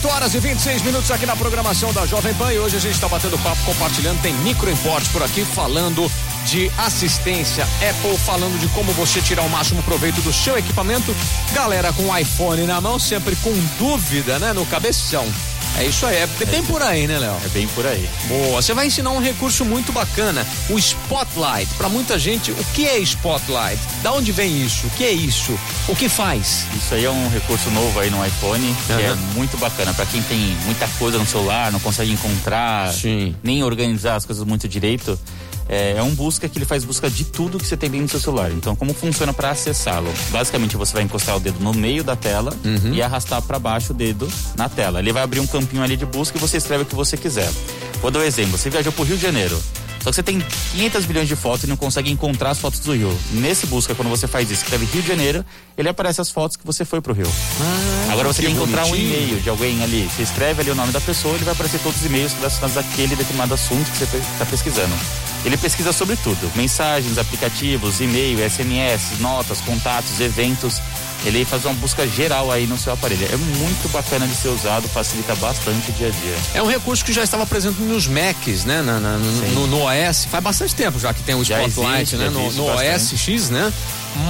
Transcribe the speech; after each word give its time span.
8 0.00 0.08
horas 0.08 0.34
e 0.34 0.40
26 0.40 0.80
minutos 0.80 1.10
aqui 1.10 1.26
na 1.26 1.36
programação 1.36 1.92
da 1.92 2.06
Jovem 2.06 2.32
Pan 2.32 2.50
e 2.50 2.58
hoje 2.58 2.74
a 2.74 2.80
gente 2.80 2.94
está 2.94 3.06
batendo 3.06 3.38
papo, 3.40 3.62
compartilhando. 3.66 4.22
Tem 4.22 4.32
microimporte 4.32 5.10
por 5.10 5.22
aqui 5.22 5.44
falando 5.44 6.10
de 6.46 6.72
assistência 6.78 7.64
Apple, 7.64 8.16
falando 8.16 8.58
de 8.58 8.66
como 8.68 8.92
você 8.92 9.20
tirar 9.20 9.42
o 9.42 9.50
máximo 9.50 9.82
proveito 9.82 10.22
do 10.22 10.32
seu 10.32 10.56
equipamento. 10.56 11.14
Galera 11.52 11.92
com 11.92 12.16
iPhone 12.16 12.62
na 12.62 12.80
mão, 12.80 12.98
sempre 12.98 13.36
com 13.36 13.52
dúvida, 13.78 14.38
né? 14.38 14.54
No 14.54 14.64
cabeção. 14.64 15.26
É 15.78 15.84
isso 15.84 16.04
aí, 16.04 16.16
é 16.16 16.26
bem 16.46 16.62
por 16.64 16.82
aí, 16.82 17.06
né, 17.06 17.18
Léo? 17.18 17.36
É 17.44 17.48
bem 17.48 17.66
por 17.68 17.86
aí. 17.86 18.08
Boa, 18.28 18.60
você 18.60 18.74
vai 18.74 18.86
ensinar 18.86 19.10
um 19.10 19.20
recurso 19.20 19.64
muito 19.64 19.92
bacana, 19.92 20.46
o 20.68 20.78
Spotlight. 20.78 21.72
Para 21.78 21.88
muita 21.88 22.18
gente, 22.18 22.50
o 22.50 22.64
que 22.74 22.86
é 22.86 22.98
Spotlight? 22.98 23.80
Da 24.02 24.12
onde 24.12 24.30
vem 24.30 24.62
isso? 24.62 24.86
O 24.86 24.90
que 24.90 25.04
é 25.04 25.10
isso? 25.10 25.58
O 25.88 25.96
que 25.96 26.08
faz? 26.08 26.66
Isso 26.76 26.94
aí 26.94 27.04
é 27.04 27.10
um 27.10 27.28
recurso 27.30 27.70
novo 27.70 27.98
aí 27.98 28.10
no 28.10 28.24
iPhone, 28.24 28.76
que 28.86 28.92
é 28.92 29.14
muito 29.34 29.56
bacana 29.56 29.94
para 29.94 30.04
quem 30.06 30.22
tem 30.22 30.38
muita 30.66 30.86
coisa 30.98 31.18
no 31.18 31.26
celular, 31.26 31.72
não 31.72 31.80
consegue 31.80 32.12
encontrar, 32.12 32.92
Sim. 32.92 33.34
nem 33.42 33.62
organizar 33.62 34.16
as 34.16 34.26
coisas 34.26 34.44
muito 34.44 34.68
direito. 34.68 35.18
É, 35.68 35.94
é 35.98 36.02
um 36.02 36.10
busca 36.14 36.48
que 36.48 36.58
ele 36.58 36.64
faz 36.64 36.84
busca 36.84 37.08
de 37.08 37.24
tudo 37.24 37.58
que 37.58 37.66
você 37.66 37.76
tem 37.76 37.88
dentro 37.88 38.06
do 38.06 38.10
seu 38.10 38.20
celular. 38.20 38.50
Então, 38.50 38.74
como 38.74 38.92
funciona 38.92 39.32
para 39.32 39.50
acessá-lo? 39.50 40.12
Basicamente, 40.30 40.76
você 40.76 40.92
vai 40.92 41.02
encostar 41.02 41.36
o 41.36 41.40
dedo 41.40 41.60
no 41.60 41.72
meio 41.72 42.02
da 42.02 42.16
tela 42.16 42.52
e 42.92 43.00
arrastar 43.02 43.40
para 43.42 43.58
baixo 43.58 43.92
o 43.92 43.94
dedo 43.94 44.28
na 44.56 44.68
tela. 44.68 44.98
Ele 44.98 45.12
vai 45.12 45.22
abrir 45.22 45.40
um 45.40 45.46
campinho 45.46 45.82
ali 45.82 45.96
de 45.96 46.06
busca 46.06 46.36
e 46.36 46.40
você 46.40 46.56
escreve 46.56 46.82
o 46.82 46.86
que 46.86 46.94
você 46.94 47.16
quiser. 47.16 47.50
Vou 48.02 48.10
dar 48.10 48.20
um 48.20 48.22
exemplo. 48.22 48.58
Você 48.58 48.68
viajou 48.70 48.92
pro 48.92 49.04
Rio 49.04 49.16
de 49.16 49.22
Janeiro. 49.22 49.60
Só 50.02 50.08
que 50.08 50.16
você 50.16 50.22
tem 50.22 50.40
500 50.72 51.06
milhões 51.06 51.28
de 51.28 51.36
fotos 51.36 51.64
e 51.64 51.66
não 51.66 51.76
consegue 51.76 52.10
encontrar 52.10 52.50
as 52.50 52.58
fotos 52.58 52.80
do 52.80 52.94
Rio. 52.94 53.14
Nesse 53.32 53.66
busca, 53.66 53.94
quando 53.94 54.08
você 54.08 54.26
faz 54.26 54.50
isso, 54.50 54.62
escreve 54.62 54.86
Rio 54.86 55.02
de 55.02 55.08
Janeiro, 55.08 55.44
ele 55.76 55.90
aparece 55.90 56.22
as 56.22 56.30
fotos 56.30 56.56
que 56.56 56.64
você 56.64 56.86
foi 56.86 57.02
pro 57.02 57.12
Rio. 57.12 57.30
Agora 58.10 58.26
você 58.28 58.40
que 58.40 58.46
tem 58.46 58.56
que 58.56 58.62
encontrar 58.62 58.86
um 58.86 58.88
bonitinho. 58.88 59.14
e-mail 59.14 59.40
de 59.40 59.50
alguém 59.50 59.82
ali. 59.84 60.08
Você 60.10 60.22
escreve 60.22 60.62
ali 60.62 60.70
o 60.70 60.74
nome 60.74 60.90
da 60.90 61.02
pessoa, 61.02 61.34
ele 61.34 61.44
vai 61.44 61.52
aparecer 61.52 61.80
todos 61.80 62.00
os 62.00 62.06
e-mails 62.06 62.32
relacionados 62.32 62.78
àquele 62.78 63.14
determinado 63.14 63.52
assunto 63.52 63.90
que 63.90 63.98
você 63.98 64.16
está 64.16 64.46
pesquisando. 64.46 64.94
Ele 65.44 65.56
pesquisa 65.56 65.92
sobre 65.92 66.16
tudo: 66.16 66.50
mensagens, 66.54 67.18
aplicativos, 67.18 68.00
e-mail, 68.00 68.38
SMS, 68.48 69.18
notas, 69.20 69.60
contatos, 69.60 70.20
eventos. 70.20 70.80
Ele 71.22 71.44
faz 71.44 71.66
uma 71.66 71.74
busca 71.74 72.06
geral 72.08 72.50
aí 72.50 72.66
no 72.66 72.78
seu 72.78 72.94
aparelho. 72.94 73.28
É 73.30 73.36
muito 73.36 73.90
bacana 73.92 74.26
de 74.26 74.34
ser 74.34 74.48
usado, 74.48 74.88
facilita 74.88 75.34
bastante 75.36 75.90
o 75.90 75.92
dia 75.92 76.06
a 76.06 76.10
dia. 76.10 76.34
É 76.54 76.62
um 76.62 76.66
recurso 76.66 77.04
que 77.04 77.12
já 77.12 77.22
estava 77.22 77.44
presente 77.44 77.78
nos 77.82 78.06
Macs, 78.06 78.64
né? 78.64 78.80
Na- 78.80 78.98
na- 78.98 79.18
no, 79.18 79.66
no- 79.66 79.82
OS. 79.84 80.24
Faz 80.24 80.42
bastante 80.42 80.74
tempo 80.74 80.98
já 80.98 81.12
que 81.12 81.22
tem 81.22 81.34
o 81.34 81.44
Já 81.44 81.62
Spotlight, 81.68 82.14
existe, 82.14 82.16
né? 82.16 82.30
No, 82.30 82.50
no 82.52 82.64
OS. 82.74 83.12
X, 83.18 83.50
né? 83.50 83.70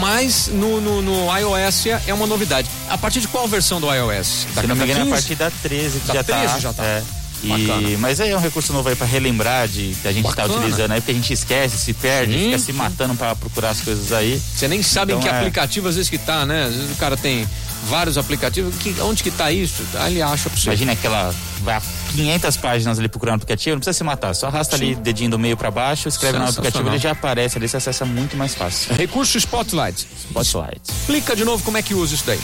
Mas 0.01 0.49
no, 0.49 0.81
no, 0.81 1.01
no 1.01 1.39
iOS 1.39 1.87
é- 1.87 2.03
é 2.09 2.15
uma 2.15 2.27
novidade. 2.27 2.69
A 2.89 2.99
partir 2.99 3.21
de 3.21 3.29
qual 3.29 3.47
versão 3.47 3.81
do 3.81 3.87
iOS? 3.95 4.47
Se 4.53 4.67
não 4.67 4.75
me 4.75 4.83
engano, 4.83 4.99
é 4.99 5.03
a 5.03 5.05
15? 5.05 5.11
partir 5.11 5.35
da 5.37 5.51
13 5.63 6.01
que 6.01 6.07
Da 6.09 6.15
já 6.15 6.25
13 6.25 6.47
tá. 6.55 6.59
já 6.59 6.73
tá. 6.73 6.85
É. 6.85 7.03
E, 7.43 7.97
mas 7.99 8.21
aí 8.21 8.31
é 8.31 8.37
um 8.37 8.41
recurso 8.41 8.73
novo 8.73 8.89
aí 8.89 8.95
pra 8.97 9.07
relembrar 9.07 9.67
de 9.69 9.95
que 10.03 10.09
a 10.09 10.13
gente 10.13 10.25
tá 10.35 10.43
Bacana. 10.43 10.59
utilizando 10.59 10.93
aí, 10.93 11.01
porque 11.01 11.13
a 11.13 11.15
gente 11.15 11.33
esquece, 11.33 11.79
se 11.79 11.93
perde, 11.95 12.33
Sim, 12.35 12.45
fica 12.47 12.59
sim. 12.59 12.65
se 12.67 12.73
matando 12.73 13.15
pra 13.15 13.35
procurar 13.35 13.71
as 13.71 13.81
coisas 13.81 14.13
aí. 14.13 14.39
Você 14.55 14.69
nem 14.69 14.83
sabe 14.83 15.13
em 15.13 15.17
Então, 15.17 15.29
que 15.29 15.35
é. 15.35 15.39
aplicativo 15.39 15.89
às 15.89 15.95
vezes 15.97 16.11
que 16.11 16.19
tá, 16.19 16.45
né? 16.45 16.65
Às 16.65 16.75
vezes 16.75 16.91
o 16.93 16.97
cara 16.97 17.17
tem 17.17 17.49
vários 17.89 18.19
aplicativos. 18.19 18.75
Que, 18.77 18.95
onde 19.01 19.23
que 19.23 19.31
tá 19.31 19.51
isso? 19.51 19.83
Aí 19.95 20.13
ele 20.13 20.23
acha 20.23 20.51
pra 20.51 20.59
você. 20.59 20.69
Imagina 20.69 20.93
aquela. 20.93 21.35
Vai 21.63 21.77
a 21.77 21.83
500 22.15 22.57
páginas 22.57 22.99
ali 22.99 23.09
procurando 23.09 23.37
aplicativo, 23.37 23.77
não 23.77 23.81
precisa 23.81 23.97
se 23.97 24.03
matar, 24.05 24.35
só 24.35 24.47
arrasta 24.49 24.77
ali 24.77 24.95
dedinho 24.95 25.31
do 25.31 25.39
meio 25.39 25.57
pra 25.57 25.71
baixo, 25.71 26.09
escreve 26.09 26.39
no 26.39 26.45
aplicativo, 26.49 26.89
ele 26.89 26.99
já 26.99 27.13
aparece 27.13 27.57
ali, 27.59 27.69
você 27.69 27.77
acessa 27.77 28.05
muito 28.05 28.37
mais 28.37 28.55
fácil. 28.55 28.95
Recurso 28.97 29.37
Spotlight. 29.39 30.07
Spotlight. 30.27 30.81
Explica 30.89 31.37
de 31.37 31.45
novo 31.45 31.63
como 31.63 31.77
é 31.77 31.83
que 31.83 31.95
usa 31.95 32.15
isso 32.15 32.25
daí. 32.27 32.41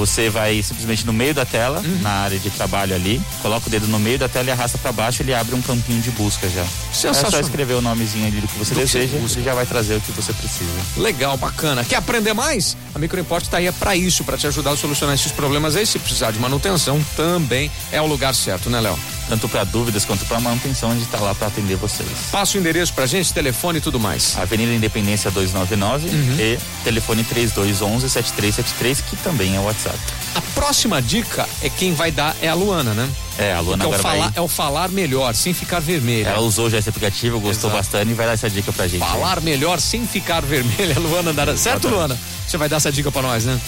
Você 0.00 0.30
vai 0.30 0.62
simplesmente 0.62 1.04
no 1.04 1.12
meio 1.12 1.34
da 1.34 1.44
tela, 1.44 1.80
Uhum. 1.80 1.98
na 2.00 2.08
área 2.10 2.38
de 2.38 2.48
trabalho 2.48 2.94
ali, 2.94 3.20
coloca 3.42 3.66
o 3.66 3.70
dedo 3.70 3.86
no 3.86 3.98
meio 3.98 4.18
da 4.18 4.30
tela 4.30 4.48
e 4.48 4.50
arrasta 4.50 4.78
pra 4.78 4.90
baixo, 4.92 5.20
ele 5.22 5.34
abre 5.34 5.54
um 5.54 5.60
campinho 5.60 6.00
de 6.00 6.10
busca 6.12 6.48
já. 6.48 6.62
É 6.62 6.66
Sensacional. 6.90 7.30
só 7.32 7.40
escrever 7.40 7.74
o 7.74 7.82
nomezinho 7.82 8.26
ali 8.26 8.40
do 8.40 8.48
que 8.48 8.58
você 8.58 8.72
Do 8.74 8.80
que 8.80 8.86
você 8.86 8.98
deseja, 9.00 9.18
busca. 9.20 9.38
ele 9.38 9.44
já 9.44 9.54
vai 9.54 9.66
trazer 9.66 9.96
o 9.96 10.00
que 10.00 10.10
você 10.12 10.32
precisa. 10.32 10.70
Legal, 10.96 11.36
bacana. 11.36 11.84
Quer 11.84 11.96
aprender 11.96 12.32
mais? 12.32 12.78
A 12.94 12.98
Microimport 12.98 13.42
está 13.44 13.58
aí 13.58 13.66
é 13.66 13.72
para 13.72 13.94
isso, 13.94 14.24
para 14.24 14.38
te 14.38 14.46
ajudar 14.46 14.70
a 14.70 14.76
solucionar 14.78 15.14
esses 15.14 15.32
problemas 15.32 15.76
aí. 15.76 15.84
Se 15.84 15.98
precisar 15.98 16.30
de 16.30 16.38
manutenção, 16.38 16.98
também 17.14 17.70
é 17.92 18.00
o 18.00 18.06
lugar 18.06 18.34
certo, 18.34 18.70
né, 18.70 18.80
Léo? 18.80 18.98
Tanto 19.30 19.48
para 19.48 19.62
dúvidas 19.62 20.04
quanto 20.04 20.26
para 20.26 20.40
manutenção, 20.40 20.90
a 20.90 20.94
gente 20.94 21.06
tá 21.06 21.18
lá 21.20 21.32
para 21.34 21.46
atender 21.46 21.76
vocês. 21.76 22.08
Passa 22.32 22.58
o 22.58 22.60
endereço 22.60 22.92
pra 22.92 23.06
gente, 23.06 23.32
telefone 23.32 23.78
e 23.78 23.80
tudo 23.80 23.98
mais. 24.00 24.36
Avenida 24.36 24.74
Independência 24.74 25.30
299 25.30 26.08
Uhum. 26.08 26.36
e 26.38 26.58
telefone 26.82 27.22
3211-7373, 27.24 29.02
que 29.08 29.16
também 29.18 29.54
é 29.54 29.60
o 29.60 29.62
WhatsApp. 29.62 29.96
A 30.34 30.40
próxima 30.54 31.00
dica 31.00 31.48
é 31.62 31.68
quem 31.68 31.94
vai 31.94 32.10
dar 32.10 32.36
é 32.42 32.48
a 32.48 32.54
Luana, 32.54 32.92
né? 32.92 33.08
É, 33.38 33.54
a 33.54 33.60
Luana 33.60 33.84
Que 33.84 33.90
é, 33.90 33.92
o 33.92 33.94
agora 33.94 34.02
falar, 34.02 34.24
vai... 34.30 34.32
é 34.34 34.40
o 34.40 34.48
falar 34.48 34.88
melhor, 34.88 35.34
sem 35.34 35.54
ficar 35.54 35.80
vermelha. 35.80 36.28
Ela 36.28 36.40
usou 36.40 36.68
já 36.68 36.78
esse 36.78 36.88
aplicativo, 36.88 37.38
gostou 37.40 37.70
Exato. 37.70 37.84
bastante 37.84 38.10
e 38.10 38.14
vai 38.14 38.26
dar 38.26 38.32
essa 38.32 38.50
dica 38.50 38.72
pra 38.72 38.86
gente. 38.88 39.00
Falar 39.00 39.40
melhor 39.40 39.80
sem 39.80 40.06
ficar 40.06 40.40
vermelha, 40.44 40.98
Luana 40.98 41.32
dará. 41.32 41.56
Certo. 41.56 41.88
Luana? 41.88 42.18
Você 42.46 42.56
vai 42.58 42.68
dar 42.68 42.76
essa 42.78 42.90
dica 42.90 43.10
pra 43.12 43.22
nós, 43.22 43.44
né? 43.44 43.58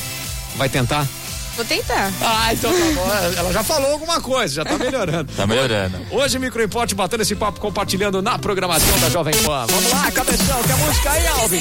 Vai 0.56 0.68
tentar? 0.68 1.06
Vou 1.56 1.64
tentar. 1.64 2.10
Ah, 2.22 2.52
então 2.52 2.70
tá 2.72 2.84
bom. 2.94 3.10
Ela 3.38 3.52
já 3.52 3.62
falou 3.62 3.92
alguma 3.92 4.20
coisa, 4.20 4.54
já 4.54 4.64
tá 4.64 4.78
melhorando. 4.78 5.32
Tá 5.34 5.46
melhorando. 5.46 5.98
Hoje, 6.10 6.38
Microimporte 6.38 6.94
batendo 6.94 7.20
esse 7.22 7.34
papo, 7.36 7.60
compartilhando 7.60 8.22
na 8.22 8.38
programação 8.38 8.98
da 9.00 9.10
Jovem 9.10 9.34
Pan. 9.44 9.66
Vamos 9.68 9.90
lá, 9.92 10.10
cabeção, 10.10 10.62
que 10.62 10.72
a 10.72 10.76
música 10.76 11.10
aí, 11.10 11.26
Alvin. 11.26 11.60